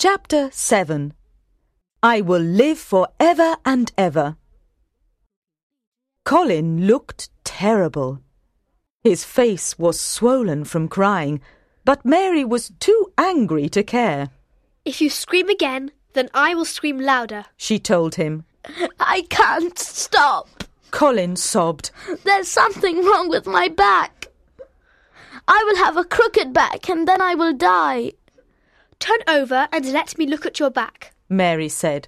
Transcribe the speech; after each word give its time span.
Chapter 0.00 0.48
7 0.50 1.12
I 2.02 2.22
Will 2.22 2.40
Live 2.40 2.78
for 2.78 3.08
Ever 3.20 3.56
and 3.66 3.92
Ever. 3.98 4.38
Colin 6.24 6.86
looked 6.86 7.28
terrible. 7.44 8.20
His 9.04 9.24
face 9.24 9.78
was 9.78 10.00
swollen 10.00 10.64
from 10.64 10.88
crying, 10.88 11.42
but 11.84 12.02
Mary 12.02 12.46
was 12.46 12.72
too 12.80 13.12
angry 13.18 13.68
to 13.68 13.82
care. 13.82 14.30
If 14.86 15.02
you 15.02 15.10
scream 15.10 15.50
again, 15.50 15.90
then 16.14 16.30
I 16.32 16.54
will 16.54 16.64
scream 16.64 16.98
louder. 16.98 17.44
She 17.58 17.78
told 17.78 18.14
him. 18.14 18.44
I 18.98 19.26
can't 19.28 19.78
stop. 19.78 20.64
Colin 20.92 21.36
sobbed. 21.36 21.90
There's 22.24 22.48
something 22.48 23.04
wrong 23.04 23.28
with 23.28 23.46
my 23.46 23.68
back. 23.68 24.28
I 25.46 25.62
will 25.66 25.84
have 25.84 25.98
a 25.98 26.04
crooked 26.04 26.54
back 26.54 26.88
and 26.88 27.06
then 27.06 27.20
I 27.20 27.34
will 27.34 27.52
die. 27.52 28.12
Turn 29.10 29.40
over 29.40 29.68
and 29.72 29.92
let 29.92 30.16
me 30.18 30.26
look 30.26 30.46
at 30.46 30.60
your 30.60 30.70
back. 30.70 31.12
Mary 31.28 31.68
said. 31.68 32.06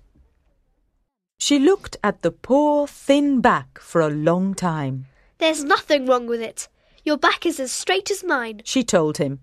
She 1.37 1.59
looked 1.59 1.97
at 2.05 2.23
the 2.23 2.30
poor, 2.30 2.87
thin 2.87 3.41
back 3.41 3.80
for 3.80 4.01
a 4.01 4.09
long 4.09 4.55
time. 4.55 5.06
There's 5.38 5.65
nothing 5.65 6.06
wrong 6.06 6.28
with 6.28 6.41
it. 6.41 6.69
Your 7.05 7.16
back 7.16 7.45
is 7.45 7.59
as 7.59 7.73
straight 7.73 8.09
as 8.12 8.23
mine. 8.23 8.62
She 8.65 8.84
told 8.84 9.19
him. 9.19 9.41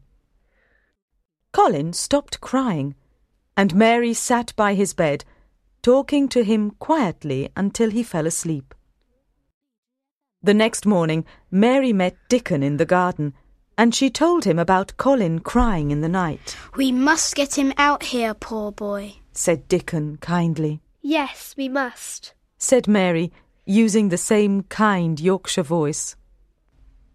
Colin 1.52 1.91
stopped 1.91 2.40
crying, 2.40 2.95
and 3.58 3.76
Mary 3.76 4.13
sat 4.13 4.55
by 4.55 4.73
his 4.73 4.94
bed, 4.94 5.26
talking 5.82 6.30
to 6.30 6.46
him 6.46 6.71
quietly 6.71 7.49
until 7.57 7.90
he 7.90 8.04
fell 8.04 8.26
asleep. 8.26 8.73
The 10.41 10.54
next 10.54 10.85
morning, 10.85 11.26
Mary 11.52 11.91
met 11.91 12.16
Dickon 12.30 12.63
in 12.63 12.77
the 12.77 12.85
garden 12.85 13.34
and 13.80 13.96
she 13.96 14.10
told 14.10 14.44
him 14.44 14.60
about 14.60 14.98
Colin 14.98 15.40
crying 15.40 15.90
in 15.90 16.02
the 16.02 16.10
night. 16.10 16.58
We 16.76 16.92
must 16.92 17.34
get 17.34 17.58
him 17.58 17.72
out 17.78 18.04
here, 18.04 18.34
poor 18.34 18.74
boy, 18.74 19.16
said 19.32 19.70
Dickon 19.70 20.18
kindly. 20.18 20.82
Yes, 21.02 21.55
we 21.58 21.70
must, 21.70 22.34
said 22.58 22.90
Mary, 22.90 23.32
using 23.66 24.10
the 24.10 24.18
same 24.18 24.63
kind 24.63 25.18
Yorkshire 25.18 25.63
voice. 25.63 26.18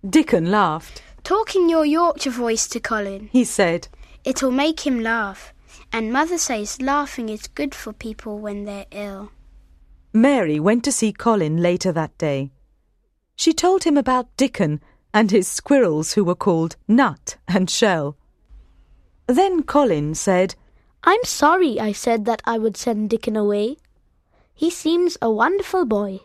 Dickon 0.08 0.50
laughed. 0.50 1.02
Talk 1.22 1.54
in 1.54 1.68
your 1.68 1.84
Yorkshire 1.84 2.30
voice 2.30 2.66
to 2.68 2.80
Colin, 2.80 3.28
he 3.30 3.44
said. 3.44 3.88
It'll 4.24 4.50
make 4.50 4.86
him 4.86 5.02
laugh, 5.02 5.52
and 5.92 6.10
Mother 6.10 6.38
says 6.38 6.80
laughing 6.80 7.28
is 7.28 7.46
good 7.46 7.74
for 7.74 7.92
people 7.92 8.38
when 8.38 8.64
they're 8.64 8.86
ill. 8.90 9.32
Mary 10.14 10.58
went 10.58 10.82
to 10.84 10.92
see 10.92 11.12
Colin 11.12 11.58
later 11.58 11.92
that 11.92 12.16
day. 12.16 12.52
She 13.36 13.52
told 13.52 13.84
him 13.84 13.98
about 13.98 14.34
Dickon 14.38 14.80
and 15.14 15.30
his 15.30 15.46
squirrels 15.46 16.12
who 16.14 16.24
were 16.24 16.34
called 16.34 16.74
Nut 16.88 17.36
and 17.46 17.70
Shell. 17.70 18.16
Then 19.28 19.62
Colin 19.62 20.14
said, 20.14 20.56
I'm 21.04 21.22
sorry 21.22 21.78
I 21.78 21.92
said 21.92 22.24
that 22.24 22.42
I 22.44 22.58
would 22.58 22.76
send 22.76 23.10
Dickon 23.10 23.36
away. 23.36 23.76
He 24.52 24.70
seems 24.70 25.16
a 25.22 25.30
wonderful 25.30 25.84
boy. 25.84 26.20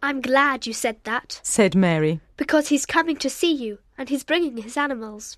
I'm 0.00 0.20
glad 0.20 0.66
you 0.66 0.72
said 0.72 0.98
that, 1.02 1.40
said 1.42 1.74
Mary, 1.74 2.20
because 2.36 2.68
he's 2.68 2.86
coming 2.86 3.16
to 3.16 3.28
see 3.28 3.52
you 3.52 3.78
and 3.98 4.08
he's 4.08 4.22
bringing 4.22 4.58
his 4.58 4.76
animals. 4.76 5.36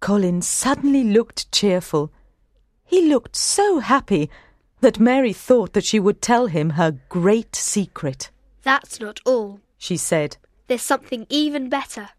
Colin 0.00 0.42
suddenly 0.42 1.04
looked 1.04 1.50
cheerful. 1.52 2.12
He 2.84 3.08
looked 3.08 3.36
so 3.36 3.78
happy 3.78 4.28
that 4.80 4.98
Mary 4.98 5.32
thought 5.32 5.72
that 5.74 5.84
she 5.84 6.00
would 6.00 6.20
tell 6.20 6.48
him 6.48 6.70
her 6.70 6.98
great 7.08 7.54
secret. 7.54 8.30
That's 8.62 8.98
not 8.98 9.20
all, 9.24 9.60
she 9.78 9.96
said. 9.96 10.36
There's 10.66 10.82
something 10.82 11.26
even 11.28 11.68
better. 11.68 12.10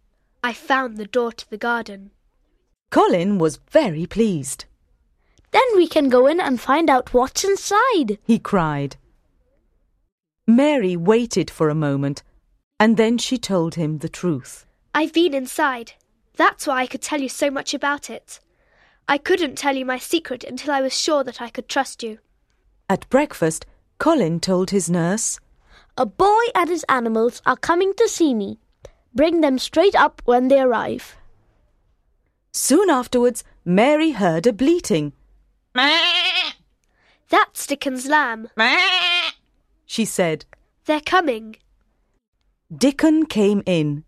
I 0.43 0.53
found 0.53 0.97
the 0.97 1.05
door 1.05 1.31
to 1.33 1.49
the 1.49 1.57
garden. 1.57 2.11
Colin 2.89 3.37
was 3.37 3.59
very 3.69 4.05
pleased. 4.05 4.65
Then 5.51 5.63
we 5.75 5.87
can 5.87 6.09
go 6.09 6.27
in 6.27 6.39
and 6.39 6.59
find 6.59 6.89
out 6.89 7.13
what's 7.13 7.43
inside, 7.43 8.19
he 8.23 8.39
cried. 8.39 8.95
Mary 10.45 10.95
waited 10.95 11.49
for 11.49 11.69
a 11.69 11.75
moment, 11.75 12.23
and 12.79 12.95
then 12.95 13.17
she 13.17 13.37
told 13.37 13.75
him 13.75 13.97
the 13.97 14.09
truth. 14.09 14.65
I've 14.95 15.13
been 15.13 15.33
inside. 15.33 15.93
That's 16.35 16.67
why 16.67 16.81
I 16.81 16.87
could 16.87 17.01
tell 17.01 17.19
you 17.19 17.29
so 17.29 17.51
much 17.51 17.73
about 17.73 18.09
it. 18.09 18.39
I 19.09 19.17
couldn't 19.17 19.57
tell 19.57 19.75
you 19.75 19.85
my 19.85 19.97
secret 19.97 20.43
until 20.43 20.73
I 20.73 20.81
was 20.81 20.97
sure 20.97 21.23
that 21.23 21.41
I 21.41 21.49
could 21.49 21.67
trust 21.67 22.03
you. 22.03 22.19
At 22.89 23.09
breakfast, 23.09 23.65
Colin 23.99 24.39
told 24.39 24.69
his 24.69 24.89
nurse, 24.89 25.39
a 25.97 26.05
boy 26.05 26.43
and 26.53 26.69
his 26.69 26.85
animals 26.87 27.41
are 27.45 27.57
coming 27.57 27.93
to 27.95 28.07
see 28.07 28.33
me. 28.33 28.59
Bring 29.13 29.41
them 29.41 29.57
straight 29.57 29.95
up 29.95 30.21
when 30.25 30.47
they 30.47 30.61
arrive. 30.61 31.15
Soon 32.51 32.89
afterwards, 32.89 33.43
Mary 33.65 34.11
heard 34.11 34.47
a 34.47 34.53
bleating. 34.53 35.13
That's 37.29 37.67
Dickon's 37.67 38.07
lamb, 38.07 38.49
she 39.85 40.05
said. 40.05 40.45
They're 40.85 41.01
coming. 41.01 41.57
Dickon 42.75 43.25
came 43.25 43.63
in. 43.65 44.03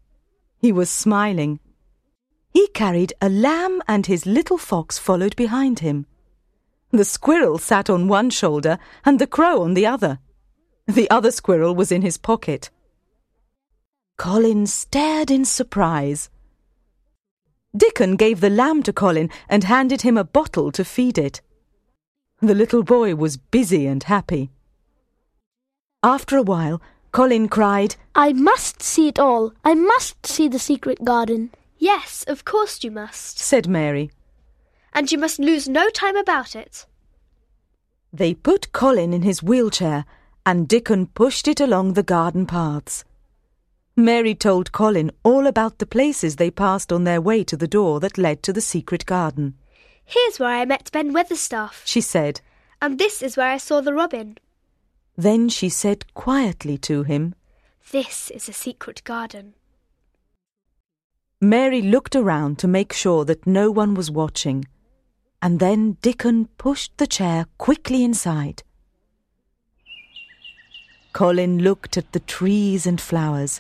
He 0.58 0.72
was 0.72 0.90
smiling. 0.90 1.60
He 2.52 2.68
carried 2.70 3.14
a 3.22 3.30
lamb 3.30 3.82
and 3.88 4.06
his 4.06 4.26
little 4.26 4.58
fox 4.58 4.98
followed 4.98 5.36
behind 5.36 5.80
him. 5.80 6.06
The 6.92 7.06
squirrel 7.06 7.58
sat 7.58 7.90
on 7.90 8.08
one 8.08 8.30
shoulder 8.30 8.80
and 9.06 9.20
the 9.20 9.28
crow 9.28 9.62
on 9.62 9.74
the 9.74 9.86
other. 9.86 10.20
The 10.90 11.10
other 11.12 11.30
squirrel 11.30 11.76
was 11.76 11.92
in 11.92 12.02
his 12.02 12.18
pocket. 12.18 12.72
Colin 14.18 14.66
stared 14.66 15.30
in 15.30 15.46
surprise. 15.46 16.32
Dickon 17.78 18.16
gave 18.16 18.42
the 18.42 18.50
lamb 18.50 18.82
to 18.84 18.92
Colin 18.92 19.30
and 19.48 19.66
handed 19.66 20.02
him 20.02 20.18
a 20.18 20.24
bottle 20.24 20.72
to 20.72 20.84
feed 20.84 21.20
it. 21.20 21.42
The 22.42 22.56
little 22.56 22.82
boy 22.82 23.14
was 23.14 23.38
busy 23.38 23.86
and 23.86 24.02
happy. 24.02 24.50
After 26.02 26.38
a 26.38 26.42
while, 26.42 26.82
Colin 27.12 27.50
cried, 27.50 27.96
I 28.16 28.34
must 28.34 28.82
see 28.82 29.08
it 29.08 29.20
all. 29.20 29.54
I 29.64 29.76
must 29.76 30.26
see 30.26 30.48
the 30.48 30.58
secret 30.58 31.06
garden. 31.06 31.52
Yes, 31.78 32.26
of 32.28 32.46
course 32.46 32.84
you 32.84 32.90
must, 32.90 33.38
said 33.38 33.68
Mary. 33.68 34.10
And 34.92 35.12
you 35.12 35.20
must 35.20 35.38
lose 35.38 35.70
no 35.70 35.92
time 35.92 36.18
about 36.18 36.56
it. 36.56 36.88
They 38.12 38.34
put 38.34 38.74
Colin 38.74 39.14
in 39.14 39.22
his 39.22 39.44
wheelchair 39.44 40.06
and 40.50 40.68
Dickon 40.68 41.06
pushed 41.06 41.48
it 41.48 41.60
along 41.60 41.94
the 41.94 42.02
garden 42.02 42.48
paths. 42.48 43.06
Mary 43.96 44.34
told 44.34 44.72
Colin 44.72 45.12
all 45.24 45.46
about 45.46 45.78
the 45.78 45.86
places 45.86 46.38
they 46.38 46.50
passed 46.50 46.92
on 46.92 47.04
their 47.04 47.22
way 47.22 47.44
to 47.44 47.56
the 47.56 47.68
door 47.68 48.00
that 48.00 48.18
led 48.18 48.42
to 48.42 48.52
the 48.52 48.60
secret 48.60 49.06
garden. 49.06 49.54
Here's 50.04 50.40
where 50.40 50.50
I 50.50 50.66
met 50.66 50.90
Ben 50.92 51.14
Weatherstaff, 51.14 51.84
she 51.86 52.02
said. 52.02 52.42
And 52.82 52.98
this 52.98 53.22
is 53.22 53.38
where 53.38 53.52
I 53.52 53.58
saw 53.58 53.80
the 53.80 53.94
robin. 53.94 54.40
Then 55.16 55.50
she 55.50 55.70
said 55.70 56.12
quietly 56.16 56.80
to 56.80 57.04
him, 57.04 57.36
This 57.92 58.32
is 58.32 58.50
a 58.50 58.54
secret 58.54 59.04
garden. 59.04 59.54
Mary 61.40 61.84
looked 61.84 62.16
around 62.16 62.58
to 62.58 62.68
make 62.68 62.92
sure 62.92 63.24
that 63.26 63.46
no 63.46 63.70
one 63.70 63.94
was 63.94 64.10
watching, 64.10 64.66
and 65.44 65.60
then 65.60 65.98
Dickon 66.02 66.48
pushed 66.58 66.98
the 66.98 67.06
chair 67.06 67.46
quickly 67.60 68.04
inside. 68.04 68.64
Colin 71.20 71.60
looked 71.60 71.98
at 71.98 72.14
the 72.14 72.22
trees 72.22 72.88
and 72.88 73.02
flowers. 73.02 73.60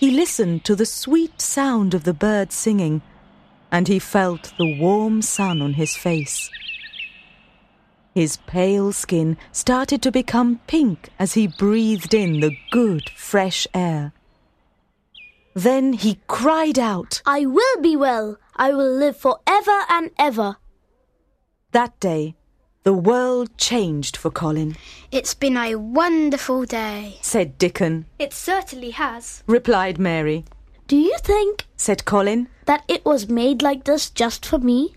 He 0.00 0.10
listened 0.10 0.64
to 0.64 0.74
the 0.74 0.84
sweet 0.84 1.40
sound 1.40 1.94
of 1.94 2.02
the 2.02 2.12
birds 2.12 2.56
singing, 2.56 3.00
and 3.70 3.86
he 3.86 4.00
felt 4.00 4.52
the 4.58 4.76
warm 4.80 5.22
sun 5.22 5.62
on 5.62 5.74
his 5.74 5.94
face. 5.94 6.50
His 8.12 8.38
pale 8.48 8.90
skin 8.90 9.36
started 9.52 10.02
to 10.02 10.10
become 10.10 10.62
pink 10.66 11.10
as 11.16 11.34
he 11.34 11.46
breathed 11.46 12.12
in 12.12 12.40
the 12.40 12.56
good, 12.72 13.08
fresh 13.10 13.68
air. 13.72 14.12
Then 15.54 15.92
he 15.92 16.18
cried 16.26 16.76
out, 16.76 17.22
I 17.24 17.46
will 17.46 17.80
be 17.82 17.94
well. 17.94 18.36
I 18.56 18.72
will 18.72 18.90
live 18.90 19.16
for 19.16 19.38
ever 19.46 19.84
and 19.88 20.10
ever. 20.18 20.56
That 21.70 22.00
day, 22.00 22.34
the 22.84 22.92
world 22.92 23.48
changed 23.56 24.14
for 24.14 24.30
Colin. 24.30 24.76
It's 25.10 25.32
been 25.32 25.56
a 25.56 25.74
wonderful 25.74 26.64
day, 26.66 27.16
said 27.22 27.56
Dickon. 27.56 28.04
It 28.18 28.34
certainly 28.34 28.90
has, 28.90 29.42
replied 29.46 29.98
Mary. 29.98 30.44
Do 30.86 30.96
you 30.96 31.16
think, 31.22 31.66
said 31.76 32.04
Colin, 32.04 32.46
that 32.66 32.84
it 32.86 33.02
was 33.06 33.26
made 33.26 33.62
like 33.62 33.84
this 33.84 34.10
just 34.10 34.44
for 34.44 34.58
me? 34.58 34.94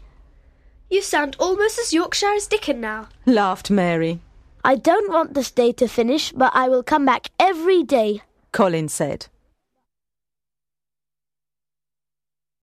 You 0.90 1.02
sound 1.02 1.38
almost 1.40 1.80
as 1.80 1.94
Yorkshire 1.94 2.34
as 2.36 2.48
Dickon 2.48 2.82
now, 2.82 3.08
laughed 3.26 3.72
Mary. 3.72 4.20
I 4.66 4.76
don't 4.76 5.10
want 5.10 5.34
this 5.34 5.50
day 5.50 5.72
to 5.74 5.88
finish, 5.88 6.34
but 6.34 6.52
I 6.54 6.68
will 6.68 6.84
come 6.84 7.06
back 7.06 7.32
every 7.40 7.84
day, 7.84 8.22
Colin 8.52 8.90
said. 8.90 9.28